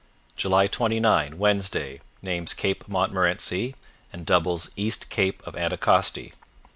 [0.39, 3.75] "29 Wednesday Names Cape Montmorency
[4.11, 6.33] and doubles East Cape of Anticosti.